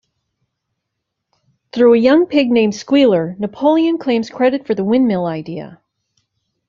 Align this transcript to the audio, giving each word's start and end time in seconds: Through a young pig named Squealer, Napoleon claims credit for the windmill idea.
Through 1.73 1.93
a 1.93 1.97
young 1.99 2.25
pig 2.25 2.49
named 2.49 2.73
Squealer, 2.73 3.35
Napoleon 3.37 3.99
claims 3.99 4.31
credit 4.31 4.65
for 4.65 4.73
the 4.73 4.83
windmill 4.83 5.27
idea. 5.27 5.79